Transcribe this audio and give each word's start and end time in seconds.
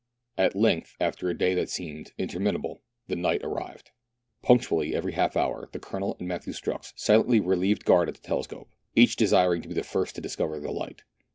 At 0.35 0.55
length, 0.55 0.95
after 0.99 1.29
a 1.29 1.37
day 1.37 1.53
that 1.53 1.69
seemed 1.69 2.11
interminable, 2.17 2.81
the 3.05 3.15
night 3.15 3.41
arrived. 3.43 3.91
Punctually 4.41 4.95
every 4.95 5.11
half 5.11 5.37
hour 5.37 5.69
the 5.73 5.79
Colonel 5.79 6.15
and 6.19 6.25
11 6.25 6.25
8 6.25 6.25
meridiana; 6.25 6.31
the 6.45 6.49
adventures 6.49 6.67
of 6.69 6.77
Matthew 6.79 6.93
Strux 6.97 6.99
silently 6.99 7.39
relieved 7.39 7.85
guard 7.85 8.09
at 8.09 8.15
the 8.15 8.21
telescope, 8.27 8.69
each 8.95 9.15
desiring 9.15 9.61
to 9.61 9.67
be 9.67 9.75
the 9.75 9.83
first 9.83 10.15
to 10.15 10.21
discover 10.21 10.59
the 10.59 10.71
light. 10.71 11.03